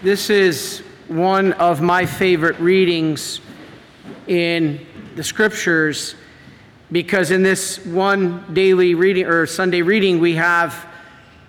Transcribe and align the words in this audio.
This 0.00 0.30
is 0.30 0.84
one 1.08 1.54
of 1.54 1.80
my 1.80 2.06
favorite 2.06 2.56
readings 2.60 3.40
in 4.28 4.86
the 5.16 5.24
scriptures 5.24 6.14
because 6.92 7.32
in 7.32 7.42
this 7.42 7.84
one 7.84 8.44
daily 8.54 8.94
reading 8.94 9.26
or 9.26 9.44
Sunday 9.44 9.82
reading, 9.82 10.20
we 10.20 10.36
have 10.36 10.86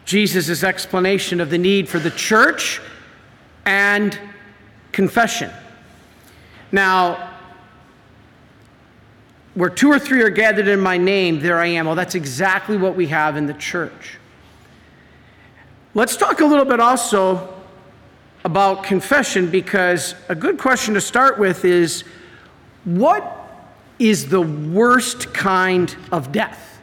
Jesus' 0.04 0.64
explanation 0.64 1.42
of 1.42 1.52
the 1.52 1.60
need 1.60 1.88
for 1.88 2.00
the 2.00 2.10
church 2.10 2.82
and 3.68 4.18
confession. 4.94 5.52
Now, 6.72 7.36
where 9.54 9.70
two 9.70 9.92
or 9.92 10.00
three 10.00 10.24
are 10.24 10.32
gathered 10.32 10.68
in 10.68 10.80
my 10.80 10.98
name, 10.98 11.40
there 11.40 11.60
I 11.60 11.68
am. 11.68 11.86
Well, 11.86 11.94
that's 11.94 12.16
exactly 12.16 12.78
what 12.78 12.96
we 12.96 13.06
have 13.10 13.38
in 13.38 13.46
the 13.46 13.54
church. 13.54 14.18
Let's 15.94 16.18
talk 16.18 16.42
a 16.42 16.46
little 16.46 16.66
bit 16.66 16.80
also 16.80 17.59
about 18.50 18.82
confession 18.82 19.48
because 19.48 20.16
a 20.28 20.34
good 20.34 20.58
question 20.58 20.96
to 20.96 21.02
start 21.02 21.38
with 21.38 21.64
is 21.64 22.04
what 22.84 23.24
is 24.00 24.30
the 24.30 24.42
worst 24.42 25.32
kind 25.36 25.96
of 26.12 26.32
death? 26.32 26.82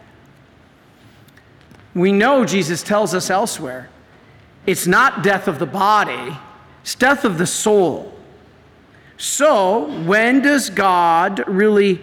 We 1.92 2.12
know 2.12 2.44
Jesus 2.44 2.84
tells 2.84 3.14
us 3.14 3.30
elsewhere 3.30 3.88
it's 4.64 4.86
not 4.86 5.24
death 5.24 5.48
of 5.48 5.58
the 5.58 5.66
body, 5.66 6.38
it's 6.82 6.94
death 6.94 7.24
of 7.24 7.36
the 7.36 7.48
soul. 7.48 8.12
So, 9.16 9.90
when 10.02 10.42
does 10.42 10.70
God 10.70 11.42
really 11.48 11.98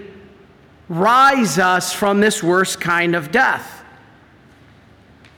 rise 0.89 1.57
us 1.57 1.93
from 1.93 2.19
this 2.19 2.43
worst 2.43 2.81
kind 2.81 3.15
of 3.15 3.31
death? 3.31 3.81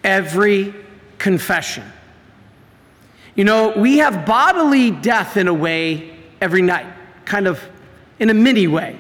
Every 0.04 0.74
confession. 1.20 1.84
You 3.36 3.44
know, 3.44 3.74
we 3.76 3.98
have 3.98 4.26
bodily 4.26 4.92
death 4.92 5.36
in 5.36 5.50
a 5.50 5.54
way 5.54 6.18
every 6.40 6.62
night, 6.62 6.88
kind 7.26 7.48
of 7.48 7.62
in 8.18 8.30
a 8.30 8.34
mini 8.34 8.68
way. 8.68 8.98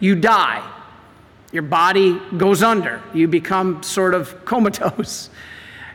You 0.00 0.14
die, 0.14 0.62
your 1.50 1.62
body 1.62 2.20
goes 2.36 2.62
under, 2.62 3.02
you 3.14 3.26
become 3.26 3.82
sort 3.82 4.12
of 4.12 4.44
comatose, 4.44 5.30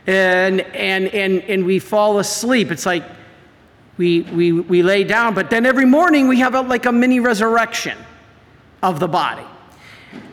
and, 0.06 0.60
and, 0.60 1.06
and, 1.08 1.42
and 1.42 1.64
we 1.64 1.78
fall 1.78 2.18
asleep. 2.18 2.72
It's 2.72 2.86
like 2.86 3.04
we, 3.98 4.22
we, 4.22 4.52
we 4.52 4.82
lay 4.82 5.04
down, 5.04 5.34
but 5.34 5.48
then 5.48 5.64
every 5.64 5.84
morning 5.84 6.26
we 6.26 6.40
have 6.40 6.54
a, 6.54 6.62
like 6.62 6.86
a 6.86 6.92
mini 6.92 7.20
resurrection 7.20 7.96
of 8.82 8.98
the 8.98 9.06
body. 9.06 9.46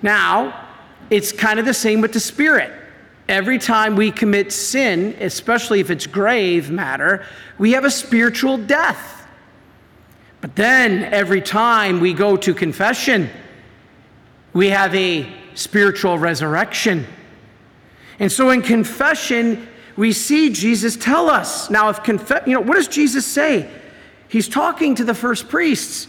Now, 0.02 0.70
it's 1.12 1.32
kind 1.32 1.60
of 1.60 1.66
the 1.66 1.74
same 1.74 2.02
with 2.02 2.14
the 2.14 2.20
spirit. 2.20 2.72
Every 3.30 3.60
time 3.60 3.96
we 3.96 4.12
commit 4.12 4.52
sin, 4.54 5.16
especially 5.20 5.80
if 5.82 5.90
it's 5.90 6.08
grave 6.08 6.72
matter, 6.72 7.26
we 7.58 7.74
have 7.74 7.84
a 7.84 7.92
spiritual 7.92 8.58
death. 8.58 9.28
But 10.40 10.56
then 10.56 11.04
every 11.06 11.42
time 11.42 12.00
we 12.00 12.14
go 12.14 12.38
to 12.38 12.54
confession, 12.54 13.30
we 14.54 14.70
have 14.70 14.96
a 14.96 15.30
spiritual 15.56 16.18
resurrection. 16.18 17.06
And 18.20 18.32
so 18.32 18.52
in 18.52 18.62
confession, 18.62 19.68
we 19.96 20.14
see 20.14 20.52
Jesus 20.52 20.96
tell 20.96 21.30
us. 21.30 21.70
Now, 21.70 21.90
if 21.90 22.04
confess, 22.04 22.48
you 22.48 22.54
know, 22.54 22.62
what 22.62 22.76
does 22.76 22.88
Jesus 22.88 23.26
say? 23.26 23.70
He's 24.30 24.48
talking 24.48 24.96
to 24.96 25.04
the 25.04 25.14
first 25.14 25.50
priests. 25.50 26.08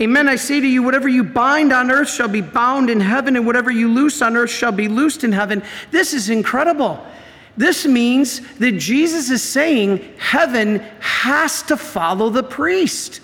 Amen. 0.00 0.28
I 0.28 0.36
say 0.36 0.60
to 0.60 0.66
you, 0.66 0.82
whatever 0.82 1.08
you 1.08 1.22
bind 1.22 1.72
on 1.72 1.90
earth 1.90 2.10
shall 2.10 2.28
be 2.28 2.40
bound 2.40 2.90
in 2.90 3.00
heaven, 3.00 3.36
and 3.36 3.46
whatever 3.46 3.70
you 3.70 3.88
loose 3.88 4.20
on 4.22 4.36
earth 4.36 4.50
shall 4.50 4.72
be 4.72 4.88
loosed 4.88 5.22
in 5.22 5.32
heaven. 5.32 5.62
This 5.90 6.12
is 6.12 6.28
incredible. 6.30 7.04
This 7.56 7.86
means 7.86 8.40
that 8.56 8.72
Jesus 8.72 9.30
is 9.30 9.42
saying 9.42 10.14
heaven 10.18 10.78
has 11.00 11.62
to 11.64 11.76
follow 11.76 12.30
the 12.30 12.42
priest. 12.42 13.20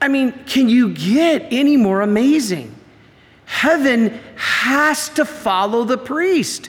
I 0.00 0.08
mean, 0.08 0.32
can 0.46 0.68
you 0.68 0.92
get 0.92 1.46
any 1.52 1.76
more 1.76 2.00
amazing? 2.00 2.74
Heaven 3.44 4.18
has 4.34 5.08
to 5.10 5.24
follow 5.24 5.84
the 5.84 5.98
priest. 5.98 6.68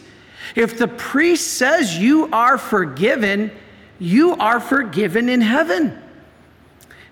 If 0.56 0.78
the 0.78 0.88
priest 0.88 1.54
says 1.54 1.98
you 1.98 2.30
are 2.32 2.60
forgiven, 2.60 3.52
you 3.98 4.36
are 4.36 4.60
forgiven 4.60 5.30
in 5.30 5.42
heaven. 5.42 6.00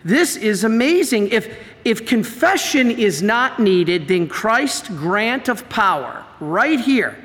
This 0.03 0.35
is 0.35 0.63
amazing. 0.63 1.29
If, 1.29 1.55
if 1.85 2.05
confession 2.05 2.91
is 2.91 3.21
not 3.21 3.59
needed, 3.59 4.07
then 4.07 4.27
Christ's 4.27 4.89
grant 4.89 5.47
of 5.47 5.67
power, 5.69 6.25
right 6.39 6.79
here, 6.79 7.17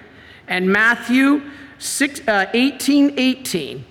and 0.46 0.70
Matthew 0.70 1.42
6, 1.78 2.28
uh, 2.28 2.46
18 2.52 3.14
18, 3.18 3.84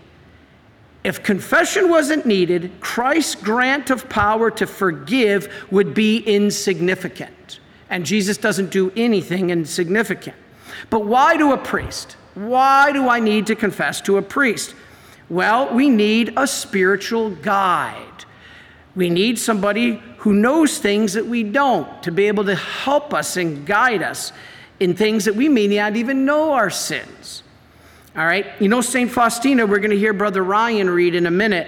if 1.05 1.21
confession 1.21 1.89
wasn't 1.89 2.25
needed, 2.25 2.71
Christ's 2.79 3.35
grant 3.35 3.91
of 3.91 4.09
power 4.09 4.49
to 4.49 4.65
forgive 4.65 5.53
would 5.69 5.93
be 5.93 6.17
insignificant. 6.17 7.59
And 7.91 8.03
Jesus 8.03 8.37
doesn't 8.37 8.71
do 8.71 8.91
anything 8.95 9.51
insignificant. 9.51 10.35
But 10.89 11.05
why 11.05 11.37
to 11.37 11.51
a 11.51 11.57
priest? 11.57 12.13
Why 12.33 12.91
do 12.91 13.07
I 13.07 13.19
need 13.19 13.45
to 13.47 13.55
confess 13.55 14.01
to 14.01 14.17
a 14.17 14.23
priest? 14.23 14.73
Well, 15.29 15.71
we 15.73 15.89
need 15.89 16.33
a 16.37 16.47
spiritual 16.47 17.29
guide. 17.29 18.14
We 18.95 19.09
need 19.09 19.37
somebody 19.37 20.01
who 20.17 20.33
knows 20.33 20.77
things 20.77 21.13
that 21.13 21.25
we 21.25 21.43
don't 21.43 22.01
to 22.03 22.11
be 22.11 22.27
able 22.27 22.45
to 22.45 22.55
help 22.55 23.13
us 23.13 23.37
and 23.37 23.65
guide 23.65 24.01
us 24.01 24.31
in 24.79 24.95
things 24.95 25.25
that 25.25 25.35
we 25.35 25.49
may 25.49 25.67
not 25.67 25.95
even 25.95 26.25
know 26.25 26.53
our 26.53 26.69
sins. 26.69 27.43
All 28.15 28.25
right? 28.25 28.45
You 28.59 28.69
know, 28.69 28.81
St. 28.81 29.11
Faustina, 29.11 29.65
we're 29.65 29.79
going 29.79 29.91
to 29.91 29.97
hear 29.97 30.13
Brother 30.13 30.43
Ryan 30.43 30.89
read 30.89 31.15
in 31.15 31.25
a 31.25 31.31
minute. 31.31 31.67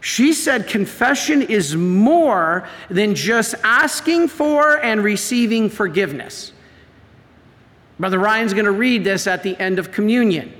She 0.00 0.32
said 0.32 0.66
confession 0.66 1.42
is 1.42 1.76
more 1.76 2.66
than 2.88 3.14
just 3.14 3.54
asking 3.62 4.28
for 4.28 4.82
and 4.82 5.04
receiving 5.04 5.68
forgiveness. 5.68 6.52
Brother 7.98 8.18
Ryan's 8.18 8.54
going 8.54 8.64
to 8.64 8.70
read 8.70 9.04
this 9.04 9.26
at 9.26 9.42
the 9.42 9.60
end 9.60 9.78
of 9.78 9.92
communion 9.92 10.54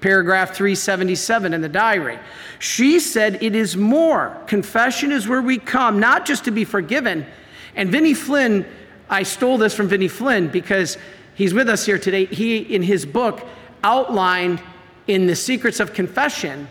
paragraph 0.00 0.54
377 0.54 1.54
in 1.54 1.60
the 1.60 1.68
diary. 1.68 2.18
She 2.58 3.00
said, 3.00 3.42
It 3.42 3.54
is 3.54 3.76
more. 3.76 4.40
Confession 4.46 5.12
is 5.12 5.26
where 5.26 5.42
we 5.42 5.58
come, 5.58 6.00
not 6.00 6.26
just 6.26 6.44
to 6.44 6.50
be 6.50 6.64
forgiven. 6.64 7.26
And 7.74 7.90
Vinnie 7.90 8.14
Flynn, 8.14 8.66
I 9.08 9.22
stole 9.22 9.58
this 9.58 9.74
from 9.74 9.88
Vinnie 9.88 10.08
Flynn 10.08 10.48
because 10.48 10.98
he's 11.34 11.54
with 11.54 11.68
us 11.68 11.86
here 11.86 11.98
today. 11.98 12.26
He, 12.26 12.58
in 12.58 12.82
his 12.82 13.06
book, 13.06 13.46
outlined 13.82 14.62
in 15.06 15.26
The 15.26 15.36
Secrets 15.36 15.80
of 15.80 15.94
Confession 15.94 16.68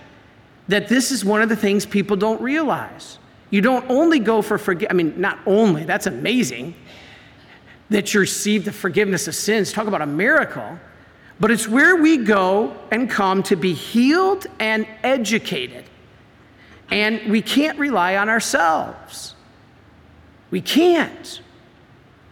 that 0.68 0.88
this 0.88 1.12
is 1.12 1.24
one 1.24 1.42
of 1.42 1.50
the 1.50 1.56
things 1.56 1.86
people 1.86 2.18
don't 2.18 2.42
realize. 2.42 3.20
You 3.50 3.62
don't 3.62 3.90
only 3.90 4.20
go 4.20 4.42
for 4.42 4.58
forgive, 4.58 4.90
I 4.90 4.94
mean, 4.94 5.20
not 5.20 5.40
only, 5.46 5.86
that's 5.86 6.06
amazing 6.06 6.76
that 7.90 8.14
you 8.14 8.20
receive 8.20 8.66
the 8.66 8.72
forgiveness 8.72 9.28
of 9.28 9.36
sins. 9.36 9.72
Talk 9.72 9.88
about 9.88 10.02
a 10.02 10.06
miracle. 10.06 10.78
But 11.40 11.52
it's 11.52 11.68
where 11.68 11.96
we 11.96 12.18
go 12.18 12.76
and 12.92 13.10
come 13.10 13.44
to 13.44 13.56
be 13.56 13.74
healed 13.74 14.48
and 14.60 14.88
educated. 15.04 15.86
And 16.90 17.32
we 17.32 17.42
can't 17.42 17.78
rely 17.78 18.16
on 18.16 18.30
ourselves. 18.30 19.36
We 20.50 20.62
can't. 20.62 21.42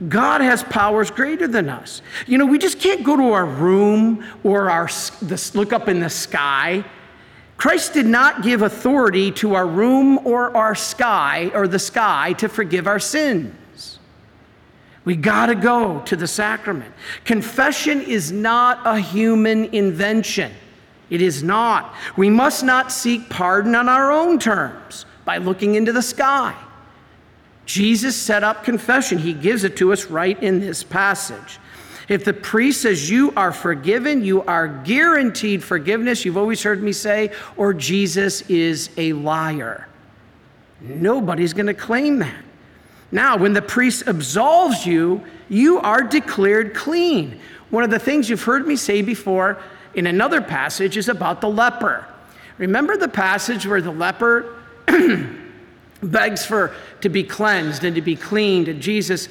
God 0.10 0.42
has 0.42 0.64
powers 0.64 1.12
greater 1.12 1.48
than 1.48 1.70
us. 1.70 2.02
You 2.26 2.38
know, 2.38 2.46
we 2.46 2.58
just 2.58 2.80
can't 2.80 3.04
go 3.04 3.16
to 3.16 3.32
our 3.32 3.46
room 3.46 4.26
or 4.44 4.70
our 4.70 4.90
look 5.54 5.72
up 5.72 5.88
in 5.88 6.00
the 6.00 6.10
sky. 6.10 6.84
Christ 7.58 7.94
did 7.94 8.06
not 8.06 8.44
give 8.44 8.62
authority 8.62 9.32
to 9.34 9.56
our 9.56 9.68
room 9.68 10.20
or 10.26 10.56
our 10.56 10.76
sky 10.76 11.52
or 11.54 11.68
the 11.68 11.80
sky 11.80 12.34
to 12.34 12.50
forgive 12.50 12.88
our 12.88 13.00
sins. 13.00 13.54
We 15.06 15.16
got 15.16 15.48
to 15.48 15.56
go 15.56 16.02
to 16.02 16.16
the 16.16 16.28
sacrament. 16.28 16.94
Confession 17.24 18.02
is 18.02 18.32
not 18.32 18.82
a 18.86 19.00
human 19.00 19.66
invention. 19.66 20.52
It 21.12 21.22
is 21.22 21.44
not. 21.44 21.94
We 22.18 22.30
must 22.32 22.64
not 22.64 22.92
seek 22.92 23.30
pardon 23.30 23.76
on 23.76 23.88
our 23.88 24.12
own 24.12 24.40
terms 24.40 25.06
by 25.24 25.38
looking 25.38 25.76
into 25.76 25.92
the 25.92 26.02
sky. 26.02 26.56
Jesus 27.68 28.16
set 28.16 28.44
up 28.44 28.64
confession. 28.64 29.20
He 29.20 29.34
gives 29.34 29.64
it 29.64 29.78
to 29.78 29.94
us 29.94 30.06
right 30.06 30.42
in 30.42 30.60
this 30.60 30.84
passage. 30.84 31.60
If 32.08 32.24
the 32.24 32.34
priest 32.34 32.82
says 32.82 33.10
you 33.10 33.34
are 33.36 33.52
forgiven, 33.52 34.24
you 34.24 34.44
are 34.44 34.68
guaranteed 34.68 35.64
forgiveness, 35.64 36.24
you've 36.24 36.38
always 36.38 36.62
heard 36.62 36.84
me 36.84 36.92
say, 36.92 37.32
or 37.58 37.74
Jesus 37.74 38.42
is 38.44 38.92
a 38.98 39.14
liar. 39.14 39.88
Nobody's 40.82 41.54
going 41.54 41.66
to 41.66 41.74
claim 41.74 42.20
that. 42.20 42.45
Now, 43.16 43.38
when 43.38 43.54
the 43.54 43.62
priest 43.62 44.04
absolves 44.08 44.86
you, 44.86 45.24
you 45.48 45.80
are 45.80 46.04
declared 46.04 46.74
clean. 46.74 47.40
One 47.70 47.86
of 47.86 47.90
the 47.90 47.98
things 47.98 48.30
you've 48.30 48.44
heard 48.44 48.68
me 48.68 48.76
say 48.76 49.02
before 49.02 49.58
in 49.94 50.06
another 50.06 50.42
passage 50.42 50.98
is 50.98 51.08
about 51.08 51.40
the 51.40 51.48
leper. 51.48 52.06
Remember 52.58 52.98
the 52.98 53.08
passage 53.08 53.66
where 53.66 53.80
the 53.80 53.90
leper 53.90 54.60
begs 56.04 56.46
for 56.46 56.76
to 57.00 57.08
be 57.08 57.24
cleansed 57.24 57.86
and 57.86 57.96
to 57.96 58.02
be 58.02 58.18
cleaned, 58.18 58.68
and 58.68 58.82
Jesus 58.82 59.30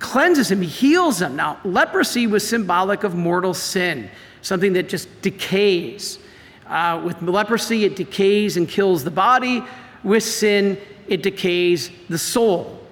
cleanses 0.00 0.50
him, 0.50 0.60
he 0.60 0.68
heals 0.68 1.22
him. 1.22 1.34
Now, 1.34 1.58
leprosy 1.64 2.26
was 2.26 2.46
symbolic 2.46 3.04
of 3.04 3.14
mortal 3.14 3.54
sin, 3.54 4.10
something 4.42 4.74
that 4.74 4.90
just 4.90 5.08
decays. 5.22 6.18
Uh, 6.66 7.00
with 7.02 7.22
leprosy, 7.22 7.86
it 7.86 7.96
decays 7.96 8.58
and 8.58 8.68
kills 8.68 9.02
the 9.02 9.10
body. 9.10 9.64
With 10.02 10.24
sin, 10.24 10.76
it 11.08 11.22
decays 11.22 11.90
the 12.10 12.18
soul. 12.18 12.83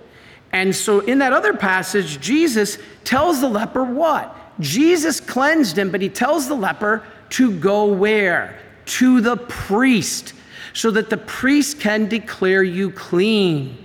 And 0.52 0.74
so, 0.74 1.00
in 1.00 1.18
that 1.18 1.32
other 1.32 1.54
passage, 1.54 2.20
Jesus 2.20 2.78
tells 3.04 3.40
the 3.40 3.48
leper 3.48 3.84
what? 3.84 4.36
Jesus 4.60 5.18
cleansed 5.20 5.78
him, 5.78 5.90
but 5.90 6.02
he 6.02 6.08
tells 6.08 6.46
the 6.46 6.54
leper 6.54 7.02
to 7.30 7.58
go 7.58 7.86
where? 7.86 8.58
To 8.84 9.20
the 9.20 9.36
priest, 9.36 10.34
so 10.74 10.90
that 10.90 11.08
the 11.08 11.16
priest 11.16 11.80
can 11.80 12.06
declare 12.06 12.62
you 12.62 12.90
clean. 12.90 13.78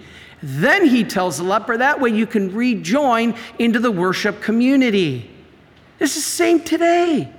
Then 0.43 0.85
he 0.85 1.03
tells 1.03 1.37
the 1.37 1.43
leper 1.43 1.77
that 1.77 1.99
way 1.99 2.09
you 2.09 2.27
can 2.27 2.53
rejoin 2.53 3.35
into 3.57 3.79
the 3.79 3.91
worship 3.91 4.41
community. 4.41 5.31
This 5.99 6.15
is 6.15 6.23
the 6.23 6.29
same 6.29 6.59
today. 6.59 7.31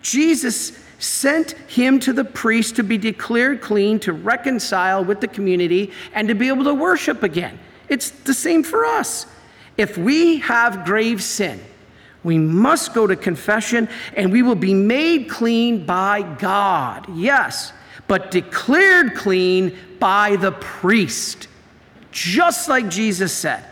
Jesus 0.00 0.72
sent 0.98 1.52
him 1.68 2.00
to 2.00 2.12
the 2.12 2.24
priest 2.24 2.76
to 2.76 2.82
be 2.82 2.98
declared 2.98 3.60
clean, 3.60 3.98
to 4.00 4.12
reconcile 4.12 5.04
with 5.04 5.20
the 5.20 5.28
community, 5.28 5.92
and 6.14 6.28
to 6.28 6.34
be 6.34 6.48
able 6.48 6.64
to 6.64 6.74
worship 6.74 7.22
again. 7.22 7.58
It's 7.92 8.08
the 8.08 8.32
same 8.32 8.62
for 8.62 8.86
us. 8.86 9.26
If 9.76 9.98
we 9.98 10.38
have 10.38 10.86
grave 10.86 11.22
sin, 11.22 11.60
we 12.24 12.38
must 12.38 12.94
go 12.94 13.06
to 13.06 13.14
confession 13.14 13.86
and 14.16 14.32
we 14.32 14.40
will 14.40 14.54
be 14.54 14.72
made 14.72 15.28
clean 15.28 15.84
by 15.84 16.22
God. 16.22 17.06
Yes, 17.14 17.74
but 18.08 18.30
declared 18.30 19.14
clean 19.14 19.76
by 19.98 20.36
the 20.36 20.52
priest, 20.52 21.48
just 22.12 22.66
like 22.66 22.88
Jesus 22.88 23.30
said. 23.30 23.62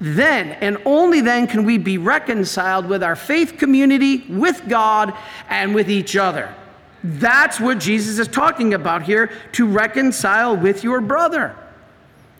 Then 0.00 0.52
and 0.62 0.78
only 0.86 1.20
then 1.20 1.46
can 1.46 1.64
we 1.64 1.76
be 1.76 1.98
reconciled 1.98 2.86
with 2.86 3.02
our 3.02 3.14
faith 3.14 3.58
community, 3.58 4.24
with 4.26 4.66
God, 4.70 5.12
and 5.50 5.74
with 5.74 5.90
each 5.90 6.16
other. 6.16 6.54
That's 7.02 7.60
what 7.60 7.78
Jesus 7.78 8.18
is 8.18 8.28
talking 8.28 8.72
about 8.72 9.02
here 9.02 9.30
to 9.52 9.66
reconcile 9.66 10.56
with 10.56 10.82
your 10.82 11.02
brother 11.02 11.54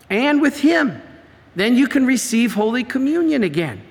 and 0.09 0.41
with 0.41 0.59
him. 0.59 1.01
Then 1.55 1.75
you 1.75 1.87
can 1.87 2.05
receive 2.05 2.53
Holy 2.53 2.83
Communion 2.83 3.43
again. 3.43 3.81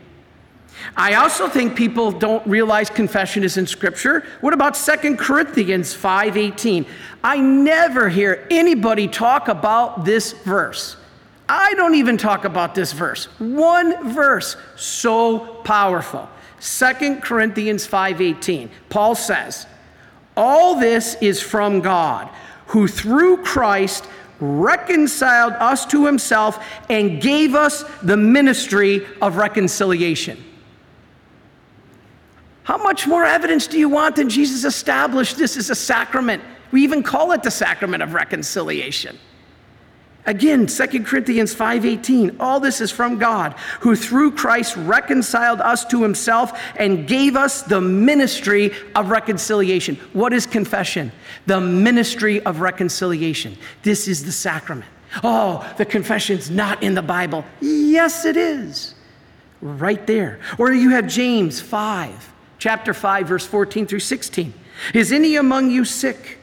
I 0.97 1.15
also 1.15 1.49
think 1.49 1.77
people 1.77 2.11
don't 2.11 2.47
realize 2.47 2.91
confession 2.91 3.43
is 3.43 3.57
in 3.57 3.67
scripture. 3.67 4.25
What 4.41 4.53
about 4.53 4.77
Second 4.77 5.19
Corinthians 5.19 5.95
5:18? 5.95 6.85
I 7.23 7.39
never 7.39 8.09
hear 8.09 8.47
anybody 8.51 9.09
talk 9.09 9.49
about 9.49 10.05
this 10.05 10.33
verse. 10.33 10.97
I 11.49 11.75
don't 11.75 11.95
even 11.95 12.17
talk 12.17 12.45
about 12.45 12.75
this 12.75 12.93
verse. 12.93 13.29
One 13.39 14.13
verse, 14.13 14.57
so 14.77 15.39
powerful. 15.65 16.29
Second 16.59 17.23
Corinthians 17.23 17.87
5:18. 17.87 18.71
Paul 18.89 19.15
says, 19.15 19.67
"All 20.37 20.77
this 20.77 21.17
is 21.21 21.41
from 21.41 21.81
God, 21.81 22.29
who 22.69 22.89
through 22.89 23.39
Christ 23.39 24.07
reconciled 24.41 25.53
us 25.55 25.87
to 25.87 26.07
himself 26.07 26.65
and 26.91 27.21
gave 27.21 27.55
us 27.55 27.85
the 28.03 28.17
ministry 28.17 29.07
of 29.23 29.37
reconciliation." 29.37 30.43
How 32.65 32.79
much 32.79 33.07
more 33.07 33.25
evidence 33.25 33.67
do 33.67 33.79
you 33.79 33.89
want 33.89 34.17
than 34.17 34.29
Jesus 34.29 34.65
established 34.65 35.37
this 35.37 35.57
as 35.57 35.71
a 35.71 35.75
sacrament? 35.75 36.43
We 36.73 36.83
even 36.83 37.03
call 37.03 37.33
it 37.33 37.43
the 37.43 37.51
sacrament 37.51 38.03
of 38.03 38.15
reconciliation. 38.15 39.19
Again, 40.27 40.67
2 40.67 41.05
Corinthians 41.05 41.55
5:18, 41.55 42.37
all 42.41 42.59
this 42.59 42.81
is 42.81 42.91
from 42.91 43.19
God, 43.19 43.55
who 43.81 43.95
through 43.95 44.33
Christ 44.33 44.75
reconciled 44.77 45.61
us 45.61 45.85
to 45.87 46.03
himself 46.03 46.59
and 46.77 47.07
gave 47.07 47.37
us 47.37 47.61
the 47.61 47.81
ministry 47.81 48.73
of 48.95 49.11
reconciliation. 49.11 49.99
What 50.15 50.33
is 50.33 50.47
confession? 50.47 51.13
The 51.47 51.61
ministry 51.61 52.41
of 52.45 52.61
reconciliation. 52.61 53.59
This 53.83 54.09
is 54.09 54.25
the 54.25 54.33
sacrament. 54.33 54.91
Oh, 55.23 55.71
the 55.77 55.85
confession's 55.85 56.51
not 56.51 56.83
in 56.83 56.95
the 56.95 57.03
Bible. 57.03 57.45
Yes, 57.61 58.25
it 58.25 58.37
is. 58.37 58.95
Right 59.61 60.07
there. 60.07 60.41
Or 60.59 60.73
you 60.73 60.91
have 60.91 61.07
James 61.07 61.61
5, 61.61 62.33
chapter 62.59 62.95
5 62.95 63.29
verse 63.29 63.47
14 63.47 63.87
through 63.87 64.01
16. 64.01 64.55
Is 64.95 65.13
any 65.13 65.37
among 65.37 65.71
you 65.71 65.85
sick? 65.85 66.39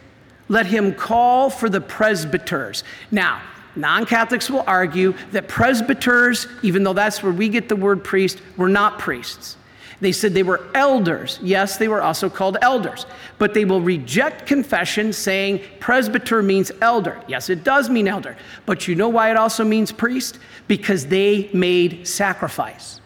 Let 0.48 0.68
him 0.68 0.94
call 0.94 1.50
for 1.50 1.70
the 1.70 1.82
presbyters. 1.82 2.84
Now, 3.10 3.42
Non 3.76 4.06
Catholics 4.06 4.50
will 4.50 4.64
argue 4.68 5.14
that 5.32 5.48
presbyters, 5.48 6.48
even 6.62 6.84
though 6.84 6.94
that's 6.94 7.24
where 7.24 7.32
we 7.32 7.50
get 7.50 7.70
the 7.70 7.76
word 7.76 8.04
priest, 8.04 8.42
were 8.58 8.70
not 8.70 9.00
priests. 9.00 9.58
They 10.02 10.12
said 10.12 10.34
they 10.34 10.44
were 10.44 10.68
elders. 10.74 11.40
Yes, 11.44 11.78
they 11.78 11.88
were 11.88 12.02
also 12.02 12.30
called 12.30 12.58
elders, 12.62 13.06
but 13.38 13.54
they 13.54 13.66
will 13.66 13.82
reject 13.82 14.48
confession 14.48 15.14
saying 15.14 15.62
presbyter 15.80 16.42
means 16.42 16.72
elder. 16.82 17.22
Yes, 17.28 17.50
it 17.50 17.64
does 17.64 17.88
mean 17.88 18.08
elder, 18.08 18.36
but 18.66 18.88
you 18.88 18.96
know 18.96 19.10
why 19.10 19.30
it 19.30 19.38
also 19.38 19.64
means 19.64 19.92
priest? 19.92 20.40
Because 20.68 21.06
they 21.06 21.50
made 21.54 22.08
sacrifice. 22.08 23.00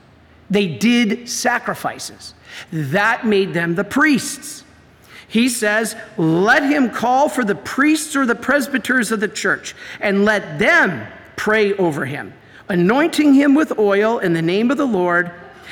They 0.50 0.68
did 0.68 1.28
sacrifices. 1.30 2.34
That 2.72 3.26
made 3.26 3.54
them 3.54 3.76
the 3.76 3.84
priests. 3.84 4.64
He 5.28 5.50
says, 5.50 5.96
Let 6.18 6.64
him 6.64 6.90
call 6.90 7.30
for 7.30 7.44
the 7.44 7.56
priests 7.56 8.16
or 8.16 8.26
the 8.26 8.36
presbyters 8.36 9.12
of 9.12 9.20
the 9.20 9.28
church, 9.28 9.76
and 10.00 10.26
let 10.26 10.60
them 10.60 11.08
pray 11.36 11.74
over 11.74 12.06
him, 12.06 12.34
anointing 12.70 13.34
him 13.34 13.56
with 13.56 13.78
oil 13.78 14.20
in 14.20 14.34
the 14.34 14.42
name 14.42 14.72
of 14.72 14.78
the 14.78 14.86
Lord. 14.86 15.32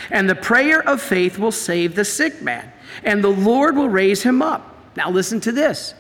And 0.10 0.30
the 0.30 0.36
prayer 0.36 0.82
of 0.88 1.02
faith 1.02 1.38
will 1.38 1.52
save 1.52 1.96
the 1.96 2.06
sick 2.06 2.42
man, 2.42 2.72
and 3.04 3.24
the 3.24 3.30
Lord 3.30 3.76
will 3.76 3.90
raise 3.90 4.24
him 4.24 4.42
up. 4.42 4.76
Now, 4.96 5.10
listen 5.10 5.40
to 5.42 5.52
this. 5.52 5.94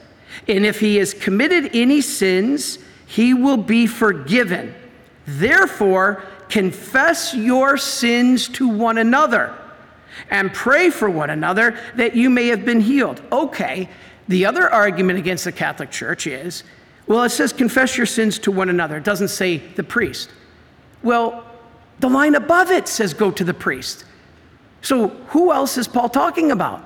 And 0.47 0.65
if 0.65 0.79
he 0.79 0.97
has 0.97 1.13
committed 1.13 1.69
any 1.73 2.01
sins, 2.01 2.79
he 3.05 3.33
will 3.33 3.57
be 3.57 3.85
forgiven. 3.87 4.73
Therefore, 5.25 6.23
confess 6.49 7.33
your 7.33 7.77
sins 7.77 8.49
to 8.49 8.67
one 8.67 8.97
another 8.97 9.55
and 10.29 10.53
pray 10.53 10.89
for 10.89 11.09
one 11.09 11.29
another 11.29 11.77
that 11.95 12.15
you 12.15 12.29
may 12.29 12.47
have 12.47 12.65
been 12.65 12.81
healed. 12.81 13.21
Okay, 13.31 13.89
the 14.27 14.45
other 14.45 14.69
argument 14.69 15.19
against 15.19 15.43
the 15.43 15.51
Catholic 15.51 15.91
Church 15.91 16.27
is 16.27 16.63
well, 17.05 17.23
it 17.23 17.29
says 17.29 17.51
confess 17.51 17.97
your 17.97 18.05
sins 18.05 18.39
to 18.39 18.51
one 18.51 18.69
another, 18.69 18.97
it 18.97 19.03
doesn't 19.03 19.27
say 19.27 19.57
the 19.57 19.83
priest. 19.83 20.29
Well, 21.01 21.45
the 21.99 22.09
line 22.09 22.35
above 22.35 22.71
it 22.71 22.87
says 22.87 23.13
go 23.13 23.29
to 23.31 23.43
the 23.43 23.53
priest. 23.53 24.05
So 24.81 25.09
who 25.27 25.51
else 25.51 25.77
is 25.77 25.87
Paul 25.87 26.09
talking 26.09 26.51
about? 26.51 26.81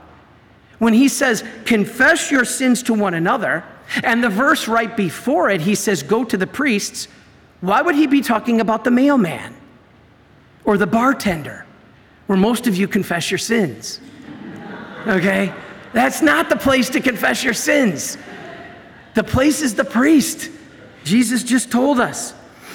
When 0.80 0.94
he 0.94 1.08
says 1.08 1.44
confess 1.66 2.32
your 2.32 2.46
sins 2.46 2.84
to 2.84 2.94
one 2.94 3.14
another, 3.14 3.64
and 4.04 4.24
the 4.24 4.30
verse 4.30 4.68
right 4.68 4.96
before 4.98 5.50
it, 5.50 5.62
he 5.62 5.76
says 5.76 6.04
go 6.04 6.24
to 6.24 6.36
the 6.36 6.48
priests, 6.48 7.08
why 7.62 7.82
would 7.82 7.96
he 7.96 8.08
be 8.08 8.22
talking 8.22 8.60
about 8.60 8.84
the 8.84 8.92
mailman 8.92 9.56
or 10.66 10.78
the 10.78 10.88
bartender? 10.88 11.67
Where 12.28 12.38
most 12.38 12.68
of 12.68 12.76
you 12.76 12.88
confess 12.88 13.32
your 13.32 13.38
sins. 13.38 14.00
Okay? 15.08 15.54
That's 15.94 16.22
not 16.22 16.50
the 16.50 16.56
place 16.56 16.90
to 16.90 17.00
confess 17.00 17.44
your 17.44 17.54
sins. 17.54 18.18
The 19.16 19.24
place 19.24 19.62
is 19.62 19.74
the 19.74 19.86
priest. 19.86 20.52
Jesus 21.04 21.44
just 21.44 21.72
told 21.72 22.00
us. 22.00 22.34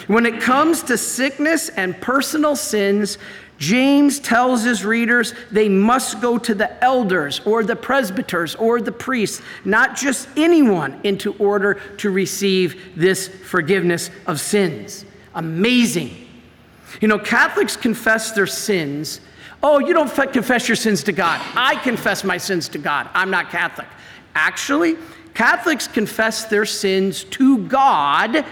When 0.09 0.26
it 0.26 0.40
comes 0.40 0.82
to 0.85 0.99
sickness 0.99 1.68
and 1.68 2.00
personal 2.00 2.56
sins, 2.56 3.18
James 3.59 4.18
tells 4.18 4.64
his 4.64 4.85
readers 4.85 5.35
they 5.52 5.68
must 5.68 6.21
go 6.21 6.37
to 6.38 6.54
the 6.54 6.82
elders 6.82 7.40
or 7.44 7.62
the 7.62 7.76
presbyters 7.76 8.56
or 8.56 8.80
the 8.80 8.90
priests, 8.90 9.40
not 9.64 9.94
just 9.94 10.28
anyone, 10.37 11.00
into 11.04 11.35
order 11.35 11.75
to 11.99 12.11
receive 12.11 12.97
this 12.97 13.28
forgiveness 13.28 14.11
of 14.26 14.40
sins. 14.40 15.04
Amazing. 15.35 16.16
You 17.00 17.06
know, 17.06 17.18
Catholics 17.18 17.76
confess 17.76 18.32
their 18.32 18.49
sins 18.49 19.21
Oh, 19.62 19.78
you 19.78 19.95
don't 19.95 20.12
confess 20.33 20.69
your 20.69 20.76
sins 20.76 21.04
to 21.04 21.12
God. 21.12 21.40
I 21.54 21.76
confess 21.76 22.25
my 22.25 22.37
sins 22.37 22.69
to 22.71 22.78
God. 22.78 23.09
I'm 23.14 23.31
not 23.31 23.50
Catholic. 23.50 23.87
Actually, 24.35 24.97
Catholics 25.35 25.87
confess 25.87 26.47
their 26.47 26.66
sins 26.66 27.25
to 27.25 27.59
God 27.66 28.45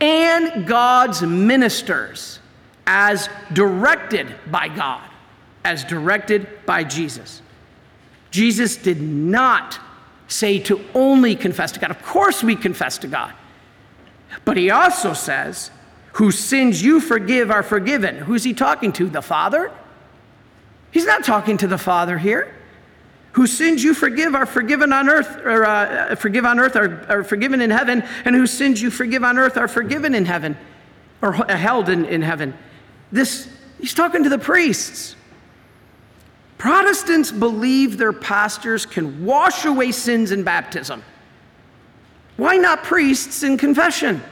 and 0.00 0.66
God's 0.66 1.22
ministers 1.22 2.40
as 2.86 3.28
directed 3.52 4.34
by 4.50 4.68
God, 4.68 5.08
as 5.64 5.84
directed 5.84 6.48
by 6.64 6.84
Jesus. 6.84 7.42
Jesus 8.30 8.76
did 8.76 9.00
not 9.00 9.78
say 10.28 10.58
to 10.60 10.84
only 10.94 11.36
confess 11.36 11.72
to 11.72 11.80
God. 11.80 11.90
Of 11.90 12.02
course, 12.02 12.42
we 12.42 12.56
confess 12.56 12.98
to 12.98 13.06
God. 13.06 13.32
But 14.44 14.56
he 14.56 14.70
also 14.70 15.12
says, 15.12 15.70
Whose 16.14 16.38
sins 16.38 16.82
you 16.82 17.00
forgive 17.00 17.50
are 17.50 17.62
forgiven. 17.62 18.16
Who's 18.16 18.42
he 18.42 18.54
talking 18.54 18.92
to? 18.94 19.08
The 19.08 19.20
Father? 19.20 19.70
He's 20.96 21.04
not 21.04 21.24
talking 21.24 21.58
to 21.58 21.66
the 21.66 21.76
Father 21.76 22.16
here. 22.16 22.54
Whose 23.32 23.52
sins 23.52 23.84
you 23.84 23.92
forgive 23.92 24.34
are 24.34 24.46
forgiven 24.46 24.94
on 24.94 25.10
earth, 25.10 25.44
or 25.44 25.66
uh, 25.66 26.14
forgive 26.14 26.46
on 26.46 26.58
earth 26.58 26.74
are, 26.74 27.04
are, 27.10 27.22
forgiven 27.22 27.60
in 27.60 27.68
heaven, 27.68 28.02
and 28.24 28.34
whose 28.34 28.50
sins 28.50 28.80
you 28.80 28.90
forgive 28.90 29.22
on 29.22 29.36
earth 29.36 29.58
are 29.58 29.68
forgiven 29.68 30.14
in 30.14 30.24
heaven, 30.24 30.56
or 31.20 31.34
held 31.34 31.90
in, 31.90 32.06
in 32.06 32.22
heaven. 32.22 32.56
This, 33.12 33.46
he's 33.78 33.92
talking 33.92 34.22
to 34.22 34.30
the 34.30 34.38
priests. 34.38 35.16
Protestants 36.56 37.30
believe 37.30 37.98
their 37.98 38.14
pastors 38.14 38.86
can 38.86 39.26
wash 39.26 39.66
away 39.66 39.92
sins 39.92 40.32
in 40.32 40.44
baptism. 40.44 41.04
Why 42.38 42.56
not 42.56 42.84
priests 42.84 43.42
in 43.42 43.58
confession? 43.58 44.22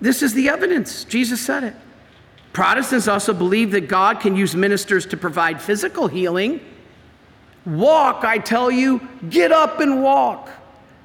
This 0.00 0.22
is 0.22 0.32
the 0.32 0.48
evidence. 0.48 1.04
Jesus 1.04 1.38
said 1.38 1.64
it. 1.64 1.74
Protestants 2.58 3.06
also 3.06 3.32
believe 3.32 3.70
that 3.70 3.82
God 3.82 4.18
can 4.18 4.34
use 4.34 4.56
ministers 4.56 5.06
to 5.06 5.16
provide 5.16 5.62
physical 5.62 6.08
healing. 6.08 6.58
Walk, 7.64 8.24
I 8.24 8.38
tell 8.38 8.68
you, 8.68 9.00
get 9.30 9.52
up 9.52 9.78
and 9.78 10.02
walk. 10.02 10.50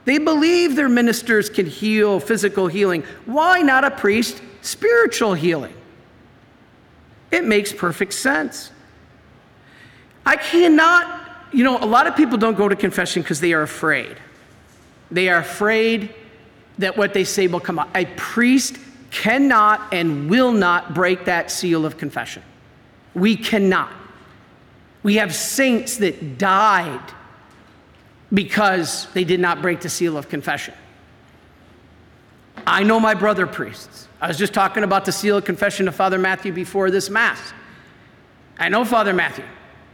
They 0.05 0.17
believe 0.17 0.75
their 0.75 0.89
ministers 0.89 1.51
can 1.51 1.67
heal 1.67 2.19
physical 2.19 2.65
healing. 2.65 3.03
Why 3.27 3.61
not 3.61 3.83
a 3.83 3.91
priest 3.91 4.41
spiritual 4.63 5.35
healing? 5.35 5.75
It 7.29 7.43
makes 7.43 7.71
perfect 7.71 8.13
sense. 8.13 8.71
I 10.25 10.37
cannot, 10.37 11.21
you 11.51 11.63
know, 11.63 11.77
a 11.77 11.85
lot 11.85 12.07
of 12.07 12.15
people 12.15 12.39
don't 12.39 12.57
go 12.57 12.67
to 12.67 12.75
confession 12.75 13.21
because 13.21 13.39
they 13.39 13.53
are 13.53 13.61
afraid. 13.61 14.17
They 15.11 15.29
are 15.29 15.37
afraid 15.37 16.15
that 16.79 16.97
what 16.97 17.13
they 17.13 17.23
say 17.23 17.45
will 17.45 17.59
come 17.59 17.77
out. 17.77 17.89
A 17.93 18.05
priest 18.05 18.79
cannot 19.13 19.93
and 19.93 20.27
will 20.29 20.51
not 20.51 20.95
break 20.95 21.25
that 21.25 21.51
seal 21.51 21.85
of 21.85 21.97
confession. 21.97 22.41
We 23.13 23.37
cannot. 23.37 23.91
We 25.03 25.15
have 25.15 25.35
saints 25.35 25.97
that 25.97 26.39
died 26.39 27.13
because 28.33 29.07
they 29.13 29.23
did 29.23 29.39
not 29.39 29.61
break 29.61 29.81
the 29.81 29.89
seal 29.89 30.17
of 30.17 30.29
confession. 30.29 30.73
I 32.65 32.81
know 32.81 32.99
my 32.99 33.13
brother 33.13 33.45
priests. 33.45 34.07
I 34.19 34.27
was 34.27 34.37
just 34.37 34.53
talking 34.53 34.83
about 34.83 35.05
the 35.05 35.11
seal 35.11 35.37
of 35.37 35.45
confession 35.45 35.85
to 35.85 35.91
Father 35.91 36.17
Matthew 36.17 36.51
before 36.51 36.89
this 36.89 37.09
Mass. 37.09 37.53
I 38.57 38.69
know 38.69 38.83
Father 38.83 39.13
Matthew. 39.13 39.45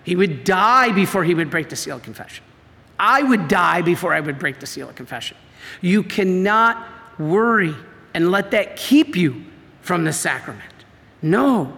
He 0.03 0.15
would 0.15 0.45
die 0.45 0.93
before 0.93 1.25
he 1.25 1.33
would 1.33 1.49
break 1.49 1.67
the 1.67 1.75
seal 1.75 1.97
of 1.97 2.03
confession. 2.03 2.43
I 2.97 3.23
would 3.23 3.49
die 3.49 3.81
before 3.81 4.13
I 4.13 4.21
would 4.21 4.39
break 4.39 4.59
the 4.59 4.67
seal 4.67 4.87
of 4.87 4.95
confession. 4.95 5.35
You 5.81 6.03
cannot 6.03 6.87
worry 7.17 7.75
and 8.13 8.31
let 8.31 8.51
that 8.51 8.75
keep 8.75 9.15
you 9.15 9.43
from 9.81 10.03
the 10.03 10.13
sacrament. 10.13 10.73
No. 11.21 11.75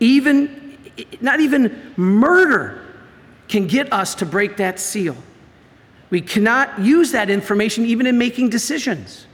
Even, 0.00 0.78
not 1.20 1.40
even 1.40 1.92
murder 1.96 2.84
can 3.48 3.66
get 3.66 3.92
us 3.92 4.14
to 4.16 4.26
break 4.26 4.56
that 4.58 4.78
seal. 4.78 5.16
We 6.10 6.20
cannot 6.20 6.78
use 6.78 7.12
that 7.12 7.30
information 7.30 7.84
even 7.84 8.06
in 8.06 8.18
making 8.18 8.50
decisions. 8.50 9.26